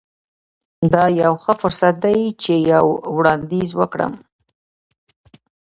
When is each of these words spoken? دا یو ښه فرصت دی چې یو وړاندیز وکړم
دا 0.93 1.03
یو 1.21 1.33
ښه 1.43 1.53
فرصت 1.61 1.95
دی 2.03 2.19
چې 2.43 2.53
یو 2.71 2.85
وړاندیز 3.15 3.69
وکړم 3.79 4.13